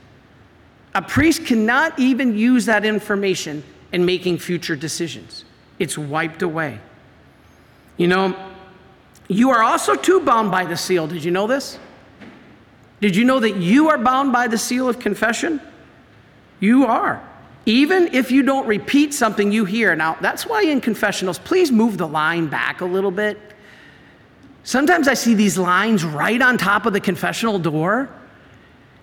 A 0.93 1.01
priest 1.01 1.45
cannot 1.45 1.97
even 1.99 2.37
use 2.37 2.65
that 2.65 2.85
information 2.85 3.63
in 3.91 4.05
making 4.05 4.39
future 4.39 4.75
decisions, 4.75 5.45
it's 5.79 5.97
wiped 5.97 6.41
away. 6.41 6.79
You 7.95 8.07
know, 8.07 8.35
you 9.29 9.51
are 9.51 9.63
also 9.63 9.95
too 9.95 10.19
bound 10.19 10.51
by 10.51 10.65
the 10.65 10.75
seal. 10.75 11.07
Did 11.07 11.23
you 11.23 11.31
know 11.31 11.47
this? 11.47 11.79
Did 12.99 13.15
you 13.15 13.23
know 13.23 13.39
that 13.39 13.55
you 13.55 13.87
are 13.89 13.97
bound 13.97 14.33
by 14.33 14.47
the 14.47 14.57
seal 14.57 14.89
of 14.89 14.99
confession? 14.99 15.61
You 16.59 16.85
are. 16.85 17.21
Even 17.65 18.13
if 18.13 18.31
you 18.31 18.43
don't 18.43 18.67
repeat 18.67 19.13
something 19.13 19.51
you 19.51 19.65
hear. 19.65 19.95
Now, 19.95 20.17
that's 20.21 20.45
why 20.45 20.63
in 20.63 20.81
confessionals, 20.81 21.39
please 21.39 21.71
move 21.71 21.97
the 21.97 22.07
line 22.07 22.47
back 22.47 22.81
a 22.81 22.85
little 22.85 23.11
bit. 23.11 23.39
Sometimes 24.63 25.07
I 25.07 25.13
see 25.13 25.33
these 25.33 25.57
lines 25.57 26.03
right 26.03 26.41
on 26.41 26.57
top 26.57 26.85
of 26.85 26.93
the 26.93 26.99
confessional 26.99 27.59
door. 27.59 28.09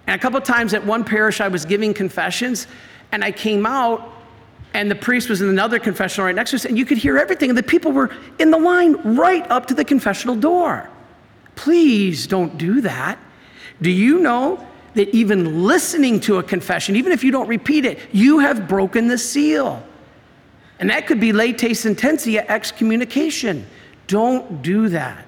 And 0.06 0.18
a 0.18 0.22
couple 0.22 0.40
times 0.40 0.74
at 0.74 0.84
one 0.84 1.04
parish, 1.04 1.40
I 1.40 1.48
was 1.48 1.64
giving 1.64 1.94
confessions, 1.94 2.66
and 3.12 3.24
I 3.24 3.30
came 3.30 3.66
out, 3.66 4.12
and 4.74 4.90
the 4.90 4.96
priest 4.96 5.28
was 5.28 5.40
in 5.40 5.48
another 5.48 5.78
confessional 5.78 6.26
right 6.26 6.34
next 6.34 6.50
to 6.50 6.56
us, 6.56 6.64
and 6.64 6.76
you 6.76 6.84
could 6.84 6.98
hear 6.98 7.18
everything. 7.18 7.50
And 7.50 7.58
the 7.58 7.62
people 7.62 7.92
were 7.92 8.10
in 8.38 8.50
the 8.50 8.58
line 8.58 8.94
right 9.16 9.48
up 9.50 9.66
to 9.66 9.74
the 9.74 9.84
confessional 9.84 10.34
door. 10.34 10.88
Please 11.54 12.26
don't 12.26 12.58
do 12.58 12.80
that. 12.80 13.18
Do 13.80 13.90
you 13.90 14.20
know 14.20 14.66
that 14.94 15.08
even 15.14 15.64
listening 15.64 16.20
to 16.20 16.38
a 16.38 16.42
confession, 16.42 16.96
even 16.96 17.12
if 17.12 17.24
you 17.24 17.30
don't 17.30 17.48
repeat 17.48 17.84
it, 17.84 17.98
you 18.12 18.40
have 18.40 18.68
broken 18.68 19.08
the 19.08 19.18
seal. 19.18 19.82
And 20.78 20.90
that 20.90 21.06
could 21.06 21.20
be 21.20 21.32
latae 21.32 21.70
sententiae 21.70 22.44
excommunication. 22.48 23.66
Don't 24.06 24.62
do 24.62 24.88
that. 24.88 25.24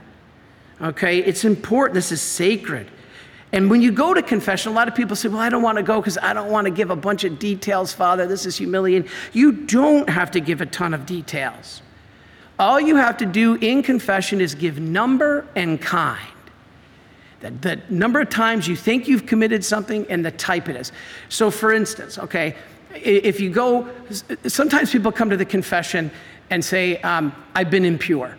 Okay? 0.81 1.19
It's 1.19 1.45
important. 1.45 1.95
This 1.95 2.13
is 2.13 2.21
sacred. 2.21 2.91
And 3.53 3.71
when 3.71 3.81
you 3.81 3.93
go 3.93 4.13
to 4.13 4.21
confession, 4.21 4.73
a 4.73 4.75
lot 4.75 4.89
of 4.89 4.97
people 4.97 5.15
say, 5.15 5.29
Well, 5.29 5.39
I 5.39 5.49
don't 5.49 5.63
want 5.63 5.77
to 5.77 5.85
go 5.85 6.01
because 6.01 6.19
I 6.19 6.33
don't 6.33 6.51
want 6.51 6.65
to 6.65 6.73
give 6.73 6.91
a 6.91 6.97
bunch 6.97 7.23
of 7.23 7.39
details, 7.39 7.93
Father. 7.93 8.27
This 8.27 8.47
is 8.47 8.57
humiliating. 8.57 9.09
You 9.33 9.53
don't 9.53 10.09
have 10.09 10.33
to 10.33 10.41
give 10.41 10.61
a 10.61 10.67
ton 10.67 10.93
of 10.93 11.07
details. 11.07 11.81
All 12.59 12.81
you 12.81 12.97
have 12.97 13.17
to 13.19 13.27
do 13.27 13.55
in 13.55 13.83
confession 13.83 14.41
is 14.41 14.57
give 14.57 14.81
number 14.81 15.47
and 15.55 15.81
kind 15.81 16.34
the, 17.51 17.81
number 17.89 18.21
of 18.21 18.31
times 18.31 18.67
you 18.69 18.77
think 18.77 19.09
you've 19.09 19.27
committed 19.27 19.65
something 19.65 20.07
and 20.09 20.25
the 20.25 20.31
type 20.31 20.69
it 20.69 20.77
is. 20.77 20.93
So, 21.29 21.51
for 21.51 21.73
instance, 21.73 22.19
okay, 22.19 22.57
if 22.95 23.41
you 23.41 23.51
go, 23.51 23.89
sometimes 24.47 24.93
people 24.93 25.13
come 25.13 25.31
to 25.31 25.37
the 25.37 25.45
confession 25.45 26.11
and 26.51 26.65
say, 26.65 27.01
um, 27.03 27.35
I've 27.55 27.71
been 27.71 27.85
impure. 27.85 28.37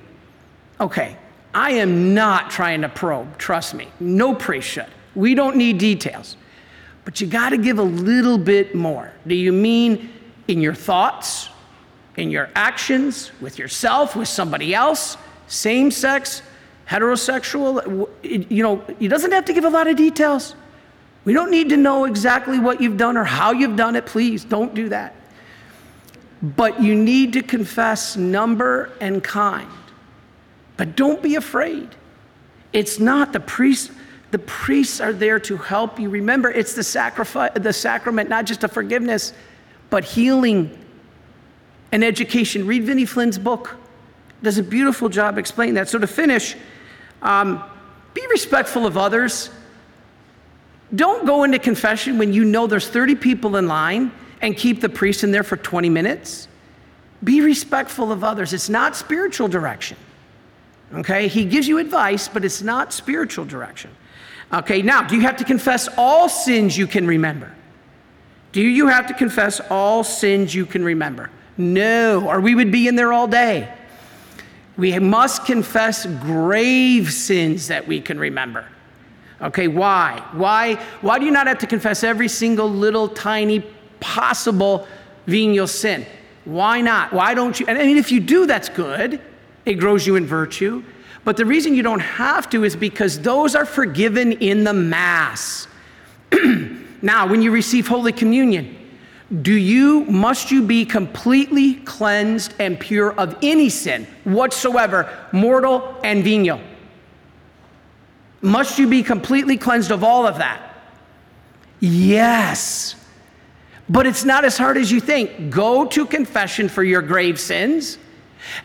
Okay, 0.79 1.17
I 1.53 1.71
am 1.71 2.13
not 2.13 2.49
trying 2.49 2.81
to 2.81 2.89
probe, 2.89 3.37
trust 3.37 3.73
me. 3.73 3.87
No 3.99 4.33
priest 4.35 4.67
should. 4.67 4.87
We 5.15 5.35
don't 5.35 5.55
need 5.55 5.77
details. 5.77 6.37
But 7.05 7.21
you 7.21 7.27
got 7.27 7.49
to 7.49 7.57
give 7.57 7.79
a 7.79 7.83
little 7.83 8.37
bit 8.37 8.75
more. 8.75 9.13
Do 9.27 9.35
you 9.35 9.53
mean 9.53 10.11
in 10.47 10.59
your 10.59 10.73
thoughts, 10.73 11.49
in 12.17 12.31
your 12.31 12.49
actions, 12.55 13.31
with 13.39 13.59
yourself, 13.59 14.15
with 14.15 14.27
somebody 14.27 14.73
else, 14.73 15.17
same 15.47 15.91
sex, 15.91 16.41
heterosexual, 16.87 18.07
you 18.23 18.63
know, 18.63 18.83
he 18.99 19.07
doesn't 19.07 19.31
have 19.31 19.45
to 19.45 19.53
give 19.53 19.65
a 19.65 19.69
lot 19.69 19.87
of 19.87 19.95
details. 19.95 20.55
We 21.23 21.33
don't 21.33 21.49
need 21.49 21.69
to 21.69 21.77
know 21.77 22.05
exactly 22.05 22.59
what 22.59 22.79
you've 22.79 22.97
done 22.97 23.17
or 23.17 23.23
how 23.23 23.51
you've 23.51 23.75
done 23.75 23.95
it. 23.95 24.05
Please 24.05 24.45
don't 24.45 24.75
do 24.75 24.89
that. 24.89 25.15
But 26.41 26.81
you 26.81 26.93
need 26.95 27.33
to 27.33 27.41
confess 27.41 28.15
number 28.15 28.91
and 29.01 29.23
kind. 29.23 29.69
But 30.77 30.95
don't 30.95 31.23
be 31.23 31.35
afraid. 31.35 31.95
It's 32.73 32.99
not 32.99 33.33
the 33.33 33.39
priest. 33.39 33.91
The 34.31 34.39
priests 34.39 34.99
are 34.99 35.13
there 35.13 35.39
to 35.39 35.57
help 35.57 35.99
you. 35.99 36.09
Remember, 36.09 36.51
it's 36.51 36.73
the 36.73 36.83
sacrifice, 36.83 37.51
the 37.55 37.73
sacrament, 37.73 38.29
not 38.29 38.45
just 38.45 38.63
a 38.63 38.67
forgiveness, 38.67 39.33
but 39.89 40.03
healing 40.03 40.77
and 41.91 42.03
education. 42.03 42.67
Read 42.67 42.83
Vinnie 42.83 43.05
Flynn's 43.05 43.39
book. 43.39 43.77
Does 44.43 44.57
a 44.57 44.63
beautiful 44.63 45.09
job 45.09 45.37
explaining 45.37 45.75
that. 45.75 45.89
So 45.89 45.97
to 45.97 46.07
finish, 46.07 46.55
um, 47.21 47.63
be 48.13 48.25
respectful 48.29 48.85
of 48.85 48.97
others. 48.97 49.49
Don't 50.93 51.25
go 51.25 51.43
into 51.43 51.59
confession 51.59 52.17
when 52.17 52.31
you 52.31 52.45
know 52.45 52.67
there's 52.67 52.87
30 52.87 53.15
people 53.15 53.57
in 53.57 53.67
line 53.67 54.11
and 54.41 54.55
keep 54.55 54.81
the 54.81 54.89
priest 54.89 55.23
in 55.23 55.31
there 55.31 55.43
for 55.43 55.57
20 55.57 55.89
minutes. 55.89 56.47
Be 57.23 57.41
respectful 57.41 58.11
of 58.11 58.23
others. 58.23 58.53
It's 58.53 58.69
not 58.69 58.95
spiritual 58.95 59.47
direction. 59.47 59.97
Okay? 60.93 61.27
He 61.27 61.45
gives 61.45 61.67
you 61.67 61.79
advice, 61.79 62.27
but 62.27 62.45
it's 62.45 62.61
not 62.61 62.93
spiritual 62.93 63.45
direction. 63.45 63.91
Okay, 64.53 64.81
now, 64.81 65.01
do 65.01 65.15
you 65.15 65.21
have 65.21 65.37
to 65.37 65.43
confess 65.43 65.89
all 65.97 66.29
sins 66.29 66.77
you 66.77 66.85
can 66.85 67.07
remember? 67.07 67.51
Do 68.51 68.61
you 68.61 68.87
have 68.87 69.07
to 69.07 69.13
confess 69.13 69.59
all 69.69 70.03
sins 70.03 70.53
you 70.53 70.65
can 70.65 70.83
remember? 70.83 71.29
No, 71.57 72.29
or 72.29 72.39
we 72.39 72.53
would 72.55 72.71
be 72.71 72.87
in 72.87 72.95
there 72.95 73.11
all 73.11 73.27
day. 73.27 73.73
We 74.77 74.97
must 74.99 75.45
confess 75.45 76.05
grave 76.05 77.11
sins 77.11 77.67
that 77.67 77.87
we 77.87 78.01
can 78.01 78.19
remember. 78.19 78.65
Okay, 79.41 79.67
why? 79.67 80.23
Why, 80.33 80.75
why 81.01 81.19
do 81.19 81.25
you 81.25 81.31
not 81.31 81.47
have 81.47 81.59
to 81.59 81.67
confess 81.67 82.03
every 82.03 82.27
single 82.27 82.69
little 82.69 83.07
tiny 83.07 83.61
possible 83.99 84.87
venial 85.27 85.67
sin? 85.67 86.05
Why 86.45 86.81
not? 86.81 87.11
Why 87.11 87.33
don't 87.33 87.59
you? 87.59 87.65
And 87.67 87.77
I 87.77 87.83
mean, 87.83 87.97
if 87.97 88.11
you 88.11 88.19
do, 88.19 88.45
that's 88.45 88.69
good. 88.69 89.21
It 89.65 89.75
grows 89.75 90.05
you 90.05 90.15
in 90.15 90.25
virtue. 90.25 90.83
But 91.23 91.37
the 91.37 91.45
reason 91.45 91.73
you 91.73 91.81
don't 91.81 92.01
have 92.01 92.49
to 92.51 92.63
is 92.63 92.75
because 92.75 93.19
those 93.19 93.55
are 93.55 93.65
forgiven 93.65 94.33
in 94.33 94.63
the 94.63 94.73
Mass. 94.73 95.67
now, 97.01 97.27
when 97.27 97.41
you 97.41 97.51
receive 97.51 97.87
Holy 97.87 98.11
Communion, 98.11 98.77
do 99.41 99.53
you, 99.53 100.05
must 100.05 100.51
you 100.51 100.61
be 100.61 100.85
completely 100.85 101.75
cleansed 101.75 102.53
and 102.59 102.79
pure 102.79 103.11
of 103.13 103.35
any 103.41 103.69
sin 103.69 104.05
whatsoever, 104.23 105.09
mortal 105.31 105.99
and 106.03 106.23
venial? 106.23 106.61
Must 108.41 108.77
you 108.77 108.87
be 108.87 109.01
completely 109.01 109.57
cleansed 109.57 109.91
of 109.91 110.03
all 110.03 110.27
of 110.27 110.37
that? 110.37 110.75
Yes. 111.79 112.95
But 113.89 114.05
it's 114.05 114.23
not 114.23 114.45
as 114.45 114.57
hard 114.57 114.77
as 114.77 114.91
you 114.91 114.99
think. 114.99 115.49
Go 115.49 115.85
to 115.87 116.05
confession 116.05 116.69
for 116.69 116.83
your 116.83 117.01
grave 117.01 117.39
sins 117.39 117.97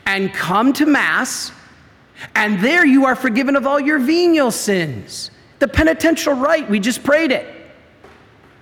and 0.05 0.33
come 0.35 0.75
to 0.75 0.85
Mass, 0.85 1.53
and 2.35 2.61
there 2.61 2.85
you 2.85 3.07
are 3.07 3.17
forgiven 3.17 3.57
of 3.57 3.67
all 3.67 3.81
your 3.81 3.99
venial 3.99 4.51
sins. 4.51 5.31
The 5.59 5.69
penitential 5.69 6.35
rite, 6.35 6.69
we 6.69 6.81
just 6.81 7.03
prayed 7.03 7.33
it. 7.33 7.60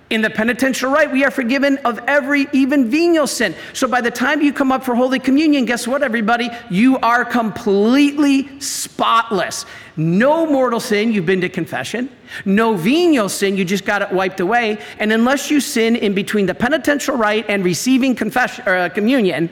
In 0.09 0.23
the 0.23 0.29
penitential 0.29 0.89
rite, 0.89 1.11
we 1.11 1.23
are 1.23 1.29
forgiven 1.29 1.77
of 1.85 1.99
every, 2.07 2.47
even 2.51 2.89
venial 2.89 3.27
sin. 3.27 3.53
So 3.73 3.87
by 3.87 4.01
the 4.01 4.09
time 4.09 4.41
you 4.41 4.51
come 4.51 4.71
up 4.71 4.83
for 4.83 4.95
Holy 4.95 5.19
Communion, 5.19 5.65
guess 5.65 5.87
what, 5.87 6.01
everybody? 6.01 6.49
You 6.71 6.97
are 6.99 7.23
completely 7.23 8.59
spotless. 8.59 9.67
No 9.95 10.47
mortal 10.47 10.79
sin, 10.79 11.11
you've 11.11 11.27
been 11.27 11.41
to 11.41 11.49
confession. 11.49 12.09
No 12.43 12.73
venial 12.75 13.29
sin, 13.29 13.55
you 13.55 13.63
just 13.63 13.85
got 13.85 14.01
it 14.01 14.11
wiped 14.11 14.39
away. 14.39 14.79
And 14.97 15.13
unless 15.13 15.51
you 15.51 15.61
sin 15.61 15.95
in 15.95 16.15
between 16.15 16.47
the 16.47 16.55
penitential 16.55 17.15
rite 17.15 17.45
and 17.47 17.63
receiving 17.63 18.15
confession, 18.15 18.63
or, 18.67 18.77
uh, 18.77 18.89
communion, 18.89 19.51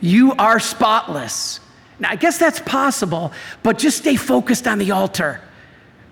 you 0.00 0.34
are 0.34 0.60
spotless. 0.60 1.58
Now, 1.98 2.10
I 2.10 2.16
guess 2.16 2.38
that's 2.38 2.60
possible, 2.60 3.32
but 3.64 3.76
just 3.76 3.98
stay 3.98 4.14
focused 4.14 4.68
on 4.68 4.78
the 4.78 4.92
altar. 4.92 5.40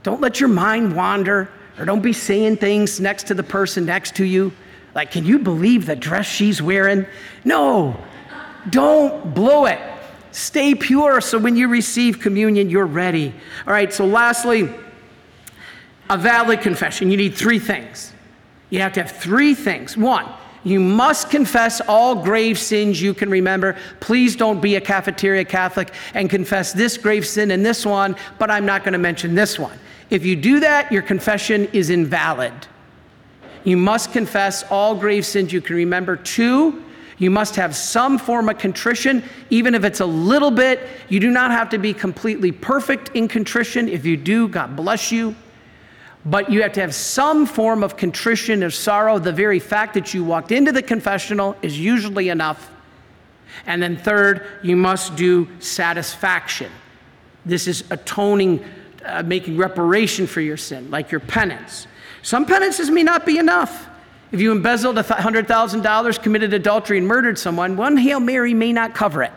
Don't 0.02 0.20
let 0.20 0.40
your 0.40 0.48
mind 0.48 0.96
wander. 0.96 1.48
Or 1.78 1.84
don't 1.84 2.02
be 2.02 2.12
saying 2.12 2.58
things 2.58 3.00
next 3.00 3.26
to 3.28 3.34
the 3.34 3.42
person 3.42 3.84
next 3.84 4.16
to 4.16 4.24
you. 4.24 4.52
Like, 4.94 5.10
can 5.10 5.24
you 5.24 5.38
believe 5.38 5.86
the 5.86 5.96
dress 5.96 6.26
she's 6.26 6.62
wearing? 6.62 7.06
No, 7.44 7.96
don't 8.70 9.34
blow 9.34 9.66
it. 9.66 9.80
Stay 10.30 10.74
pure 10.74 11.20
so 11.20 11.38
when 11.38 11.56
you 11.56 11.68
receive 11.68 12.20
communion, 12.20 12.70
you're 12.70 12.86
ready. 12.86 13.32
All 13.66 13.72
right, 13.72 13.92
so 13.92 14.04
lastly, 14.04 14.72
a 16.10 16.16
valid 16.16 16.60
confession. 16.60 17.10
You 17.10 17.16
need 17.16 17.34
three 17.34 17.58
things. 17.58 18.12
You 18.70 18.80
have 18.80 18.92
to 18.94 19.02
have 19.02 19.12
three 19.12 19.54
things. 19.54 19.96
One, 19.96 20.26
you 20.64 20.80
must 20.80 21.30
confess 21.30 21.80
all 21.82 22.16
grave 22.16 22.58
sins 22.58 23.00
you 23.00 23.14
can 23.14 23.30
remember. 23.30 23.76
Please 24.00 24.34
don't 24.34 24.60
be 24.60 24.76
a 24.76 24.80
cafeteria 24.80 25.44
Catholic 25.44 25.92
and 26.14 26.30
confess 26.30 26.72
this 26.72 26.96
grave 26.96 27.26
sin 27.26 27.50
and 27.50 27.64
this 27.64 27.84
one, 27.84 28.16
but 28.38 28.50
I'm 28.50 28.66
not 28.66 28.82
going 28.82 28.94
to 28.94 28.98
mention 28.98 29.34
this 29.34 29.58
one. 29.58 29.78
If 30.14 30.24
you 30.24 30.36
do 30.36 30.60
that, 30.60 30.92
your 30.92 31.02
confession 31.02 31.64
is 31.72 31.90
invalid. 31.90 32.52
You 33.64 33.76
must 33.76 34.12
confess 34.12 34.62
all 34.70 34.94
grave 34.94 35.26
sins 35.26 35.52
you 35.52 35.60
can 35.60 35.74
remember. 35.74 36.14
Two, 36.14 36.84
you 37.18 37.32
must 37.32 37.56
have 37.56 37.74
some 37.74 38.18
form 38.18 38.48
of 38.48 38.56
contrition, 38.56 39.24
even 39.50 39.74
if 39.74 39.82
it's 39.82 39.98
a 39.98 40.06
little 40.06 40.52
bit. 40.52 40.78
You 41.08 41.18
do 41.18 41.32
not 41.32 41.50
have 41.50 41.68
to 41.70 41.78
be 41.78 41.92
completely 41.92 42.52
perfect 42.52 43.10
in 43.16 43.26
contrition. 43.26 43.88
If 43.88 44.06
you 44.06 44.16
do, 44.16 44.46
God 44.46 44.76
bless 44.76 45.10
you. 45.10 45.34
But 46.24 46.48
you 46.48 46.62
have 46.62 46.74
to 46.74 46.80
have 46.80 46.94
some 46.94 47.44
form 47.44 47.82
of 47.82 47.96
contrition 47.96 48.62
or 48.62 48.70
sorrow. 48.70 49.18
The 49.18 49.32
very 49.32 49.58
fact 49.58 49.94
that 49.94 50.14
you 50.14 50.22
walked 50.22 50.52
into 50.52 50.70
the 50.70 50.82
confessional 50.82 51.56
is 51.60 51.76
usually 51.76 52.28
enough. 52.28 52.70
And 53.66 53.82
then, 53.82 53.96
third, 53.96 54.46
you 54.62 54.76
must 54.76 55.16
do 55.16 55.48
satisfaction. 55.58 56.70
This 57.44 57.66
is 57.66 57.82
atoning 57.90 58.64
uh, 59.04 59.22
making 59.22 59.56
reparation 59.56 60.26
for 60.26 60.40
your 60.40 60.56
sin, 60.56 60.90
like 60.90 61.10
your 61.10 61.20
penance. 61.20 61.86
Some 62.22 62.46
penances 62.46 62.90
may 62.90 63.02
not 63.02 63.26
be 63.26 63.38
enough. 63.38 63.88
If 64.32 64.40
you 64.40 64.50
embezzled 64.50 64.96
$100,000, 64.96 66.22
committed 66.22 66.52
adultery, 66.54 66.98
and 66.98 67.06
murdered 67.06 67.38
someone, 67.38 67.76
one 67.76 67.96
Hail 67.96 68.18
Mary 68.18 68.54
may 68.54 68.72
not 68.72 68.94
cover 68.94 69.22
it. 69.22 69.32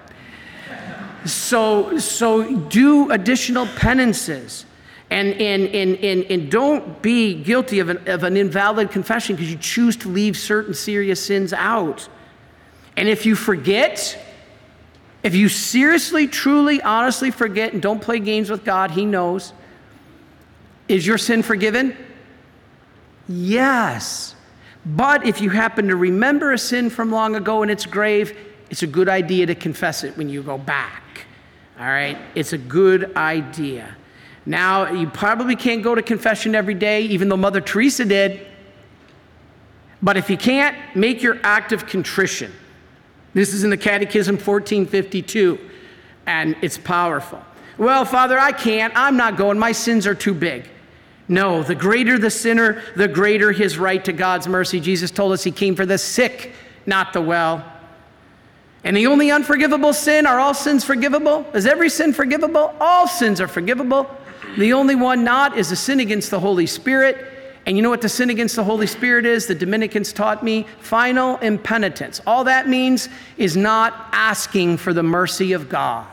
So, 1.26 2.00
so 2.00 2.56
do 2.56 3.12
additional 3.12 3.68
penances. 3.68 4.66
And, 5.10 5.34
and, 5.34 5.68
and, 5.68 5.96
and, 5.98 6.24
and 6.24 6.52
don't 6.52 7.02
be 7.02 7.36
guilty 7.36 7.80
of 7.80 7.90
an, 7.90 8.08
of 8.10 8.24
an 8.24 8.36
invalid 8.36 8.92
confession 8.92 9.36
because 9.36 9.52
you 9.52 9.58
choose 9.58 9.96
to 9.98 10.10
leave 10.10 10.36
certain 10.36 10.74
serious 10.74 11.24
sins 11.24 11.54
out. 11.54 12.10
And 12.98 13.08
if 13.08 13.26
you 13.26 13.36
forget, 13.36 14.20
if 15.28 15.36
you 15.36 15.50
seriously, 15.50 16.26
truly, 16.26 16.82
honestly 16.82 17.32
forget 17.32 17.74
and 17.74 17.82
don't 17.82 18.02
play 18.02 18.18
games 18.18 18.50
with 18.50 18.64
God, 18.64 18.92
He 18.92 19.04
knows. 19.04 19.52
Is 20.88 21.06
your 21.06 21.18
sin 21.18 21.44
forgiven? 21.44 21.98
Yes. 23.28 24.36
But 24.86 25.28
if 25.28 25.42
you 25.42 25.50
happen 25.50 25.90
to 25.90 25.98
remember 25.98 26.54
a 26.54 26.58
sin 26.58 26.90
from 26.90 27.12
long 27.12 27.36
ago 27.36 27.62
in 27.62 27.70
its 27.70 27.86
grave, 27.86 28.38
it's 28.70 28.84
a 28.84 28.88
good 28.88 29.10
idea 29.10 29.46
to 29.48 29.54
confess 29.54 30.06
it 30.06 30.16
when 30.16 30.30
you 30.30 30.42
go 30.42 30.58
back. 30.58 31.26
All 31.78 31.88
right? 31.88 32.18
It's 32.34 32.54
a 32.54 32.58
good 32.58 33.14
idea. 33.18 33.98
Now, 34.46 34.90
you 34.90 35.10
probably 35.10 35.58
can't 35.58 35.84
go 35.84 35.94
to 35.94 36.02
confession 36.02 36.56
every 36.56 36.74
day, 36.74 37.02
even 37.02 37.28
though 37.28 37.36
Mother 37.36 37.60
Teresa 37.60 38.06
did. 38.06 38.48
But 40.02 40.16
if 40.16 40.30
you 40.30 40.38
can't, 40.38 40.78
make 40.96 41.22
your 41.22 41.38
act 41.44 41.74
of 41.74 41.86
contrition. 41.86 42.54
This 43.38 43.54
is 43.54 43.64
in 43.64 43.70
the 43.70 43.78
Catechism 43.78 44.38
1452, 44.38 45.60
and 46.26 46.56
it's 46.64 46.80
powerful. 46.80 47.40
Well, 47.78 48.04
Father, 48.04 48.40
I 48.40 48.52
can't. 48.52 48.92
I'm 48.96 49.16
not 49.16 49.38
going. 49.38 49.60
My 49.60 49.74
sins 49.74 50.08
are 50.08 50.16
too 50.16 50.34
big. 50.34 50.68
No, 51.28 51.62
the 51.62 51.76
greater 51.76 52.18
the 52.18 52.32
sinner, 52.32 52.82
the 52.96 53.08
greater 53.08 53.52
his 53.52 53.78
right 53.78 54.04
to 54.06 54.12
God's 54.12 54.48
mercy. 54.48 54.80
Jesus 54.80 55.12
told 55.12 55.34
us 55.34 55.44
he 55.44 55.52
came 55.52 55.76
for 55.76 55.86
the 55.86 56.00
sick, 56.00 56.52
not 56.88 57.14
the 57.14 57.22
well. 57.22 57.64
And 58.84 58.98
the 58.98 59.06
only 59.06 59.30
unforgivable 59.30 59.94
sin, 59.94 60.26
are 60.26 60.40
all 60.40 60.56
sins 60.56 60.84
forgivable? 60.84 61.46
Is 61.54 61.68
every 61.68 61.92
sin 61.92 62.14
forgivable? 62.14 62.74
All 62.80 63.08
sins 63.08 63.40
are 63.40 63.48
forgivable. 63.48 64.10
The 64.58 64.74
only 64.74 64.96
one 64.96 65.24
not 65.24 65.60
is 65.60 65.72
a 65.72 65.76
sin 65.76 66.00
against 66.00 66.32
the 66.32 66.40
Holy 66.40 66.66
Spirit. 66.66 67.37
And 67.68 67.76
you 67.76 67.84
know 67.84 67.90
what 67.90 68.02
the 68.02 68.08
sin 68.08 68.30
against 68.30 68.56
the 68.56 68.64
Holy 68.64 68.88
Spirit 68.88 69.26
is? 69.26 69.46
The 69.46 69.54
Dominicans 69.54 70.14
taught 70.14 70.42
me 70.42 70.66
final 70.80 71.36
impenitence. 71.40 72.22
All 72.26 72.46
that 72.46 72.70
means 72.70 73.10
is 73.36 73.58
not 73.58 74.08
asking 74.14 74.78
for 74.78 74.94
the 74.94 75.04
mercy 75.04 75.52
of 75.52 75.68
God. 75.68 76.08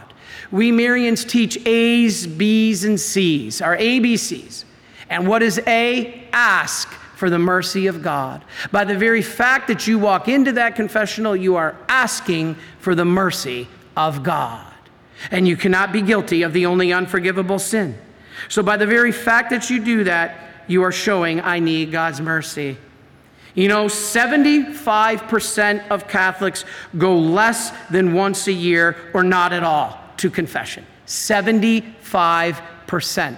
We 0.50 0.72
Marians 0.72 1.26
teach 1.26 1.64
A's, 1.64 2.26
B's, 2.26 2.82
and 2.84 2.98
C's, 2.98 3.62
our 3.62 3.76
ABCs. 3.76 4.64
And 5.08 5.28
what 5.28 5.44
is 5.44 5.60
A? 5.68 6.26
Ask 6.32 6.88
for 6.88 7.30
the 7.30 7.38
mercy 7.38 7.86
of 7.86 8.02
God. 8.02 8.44
By 8.72 8.84
the 8.84 8.98
very 8.98 9.22
fact 9.22 9.68
that 9.68 9.86
you 9.86 9.96
walk 9.96 10.26
into 10.26 10.50
that 10.54 10.74
confessional, 10.74 11.36
you 11.36 11.54
are 11.54 11.76
asking 11.86 12.56
for 12.80 12.96
the 12.96 13.04
mercy 13.04 13.68
of 13.96 14.24
God. 14.24 14.74
And 15.30 15.46
you 15.46 15.56
cannot 15.56 15.92
be 15.92 16.02
guilty 16.02 16.42
of 16.42 16.52
the 16.52 16.66
only 16.66 16.92
unforgivable 16.92 17.60
sin. 17.60 17.96
So, 18.48 18.60
by 18.60 18.76
the 18.76 18.86
very 18.86 19.12
fact 19.12 19.50
that 19.50 19.70
you 19.70 19.82
do 19.84 20.02
that, 20.04 20.53
you 20.66 20.82
are 20.82 20.92
showing 20.92 21.40
I 21.40 21.58
need 21.58 21.92
God's 21.92 22.20
mercy. 22.20 22.76
You 23.54 23.68
know, 23.68 23.86
75% 23.86 25.88
of 25.88 26.08
Catholics 26.08 26.64
go 26.98 27.16
less 27.16 27.72
than 27.88 28.12
once 28.12 28.48
a 28.48 28.52
year 28.52 28.96
or 29.14 29.22
not 29.22 29.52
at 29.52 29.62
all 29.62 30.00
to 30.16 30.30
confession. 30.30 30.84
75%. 31.06 33.36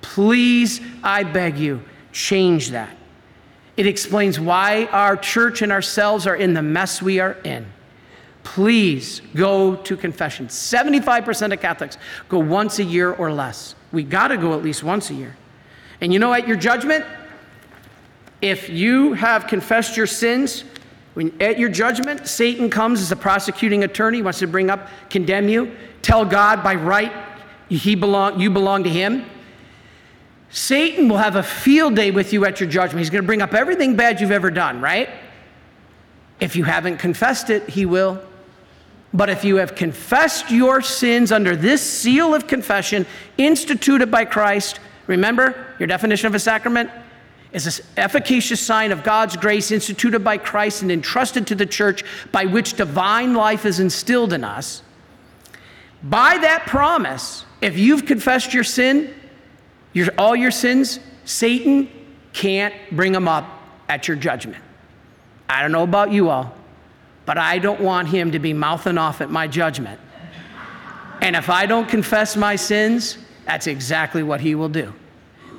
Please, 0.00 0.80
I 1.02 1.22
beg 1.22 1.58
you, 1.58 1.82
change 2.12 2.70
that. 2.70 2.96
It 3.76 3.86
explains 3.86 4.40
why 4.40 4.86
our 4.86 5.16
church 5.16 5.62
and 5.62 5.70
ourselves 5.70 6.26
are 6.26 6.36
in 6.36 6.54
the 6.54 6.62
mess 6.62 7.00
we 7.00 7.20
are 7.20 7.36
in. 7.44 7.66
Please 8.42 9.22
go 9.34 9.76
to 9.76 9.96
confession. 9.96 10.48
75% 10.48 11.52
of 11.52 11.60
Catholics 11.60 11.96
go 12.28 12.38
once 12.38 12.80
a 12.80 12.84
year 12.84 13.12
or 13.12 13.32
less. 13.32 13.76
We 13.92 14.02
got 14.02 14.28
to 14.28 14.36
go 14.36 14.54
at 14.54 14.62
least 14.62 14.82
once 14.82 15.10
a 15.10 15.14
year. 15.14 15.36
And 16.02 16.12
you 16.12 16.18
know, 16.18 16.34
at 16.34 16.46
your 16.46 16.58
judgment, 16.58 17.06
if 18.42 18.68
you 18.68 19.14
have 19.14 19.46
confessed 19.46 19.96
your 19.96 20.06
sins, 20.06 20.64
when 21.14 21.34
at 21.40 21.58
your 21.58 21.68
judgment, 21.70 22.26
Satan 22.26 22.68
comes 22.68 23.00
as 23.00 23.12
a 23.12 23.16
prosecuting 23.16 23.84
attorney, 23.84 24.20
wants 24.20 24.40
to 24.40 24.46
bring 24.46 24.68
up, 24.68 24.88
condemn 25.08 25.48
you, 25.48 25.74
tell 26.02 26.24
God 26.24 26.62
by 26.62 26.74
right 26.74 27.12
he 27.68 27.94
belong, 27.94 28.40
you 28.40 28.50
belong 28.50 28.84
to 28.84 28.90
him. 28.90 29.24
Satan 30.50 31.08
will 31.08 31.18
have 31.18 31.36
a 31.36 31.42
field 31.42 31.96
day 31.96 32.10
with 32.10 32.32
you 32.32 32.44
at 32.44 32.60
your 32.60 32.68
judgment. 32.68 32.98
He's 32.98 33.10
going 33.10 33.22
to 33.22 33.26
bring 33.26 33.40
up 33.40 33.54
everything 33.54 33.96
bad 33.96 34.20
you've 34.20 34.30
ever 34.30 34.50
done, 34.50 34.80
right? 34.80 35.08
If 36.40 36.56
you 36.56 36.64
haven't 36.64 36.98
confessed 36.98 37.48
it, 37.48 37.68
he 37.70 37.86
will. 37.86 38.22
But 39.14 39.30
if 39.30 39.44
you 39.44 39.56
have 39.56 39.74
confessed 39.74 40.50
your 40.50 40.82
sins 40.82 41.32
under 41.32 41.54
this 41.56 41.80
seal 41.80 42.34
of 42.34 42.46
confession 42.46 43.06
instituted 43.38 44.10
by 44.10 44.24
Christ, 44.24 44.80
remember 45.06 45.74
your 45.78 45.86
definition 45.86 46.26
of 46.26 46.34
a 46.34 46.38
sacrament 46.38 46.90
is 47.52 47.78
an 47.78 47.84
efficacious 47.96 48.60
sign 48.60 48.92
of 48.92 49.04
God's 49.04 49.36
grace 49.36 49.70
instituted 49.70 50.24
by 50.24 50.38
Christ 50.38 50.82
and 50.82 50.90
entrusted 50.90 51.46
to 51.48 51.54
the 51.54 51.66
church 51.66 52.04
by 52.32 52.46
which 52.46 52.74
divine 52.74 53.34
life 53.34 53.66
is 53.66 53.78
instilled 53.78 54.32
in 54.32 54.42
us. 54.42 54.82
By 56.02 56.38
that 56.38 56.66
promise, 56.66 57.44
if 57.60 57.78
you've 57.78 58.06
confessed 58.06 58.54
your 58.54 58.64
sin, 58.64 59.14
your, 59.92 60.08
all 60.18 60.34
your 60.34 60.50
sins, 60.50 60.98
Satan 61.24 61.88
can't 62.32 62.74
bring 62.90 63.12
them 63.12 63.28
up 63.28 63.46
at 63.88 64.08
your 64.08 64.16
judgment. 64.16 64.62
I 65.48 65.60
don't 65.60 65.72
know 65.72 65.82
about 65.82 66.10
you 66.10 66.30
all, 66.30 66.54
but 67.26 67.36
I 67.36 67.58
don't 67.58 67.80
want 67.80 68.08
him 68.08 68.32
to 68.32 68.38
be 68.38 68.52
mouthing 68.52 68.96
off 68.96 69.20
at 69.20 69.30
my 69.30 69.46
judgment. 69.46 70.00
And 71.20 71.36
if 71.36 71.50
I 71.50 71.66
don't 71.66 71.88
confess 71.88 72.36
my 72.36 72.56
sins, 72.56 73.18
that's 73.44 73.66
exactly 73.66 74.22
what 74.22 74.40
he 74.40 74.54
will 74.54 74.68
do. 74.68 74.92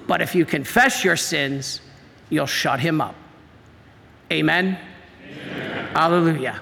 But 0.08 0.22
if 0.22 0.36
you 0.36 0.46
confess 0.46 1.04
your 1.04 1.16
sins, 1.16 1.82
you'll 2.30 2.46
shut 2.46 2.80
him 2.80 3.02
up. 3.02 3.16
Amen? 4.32 4.78
Amen. 5.24 5.88
Hallelujah. 5.94 6.62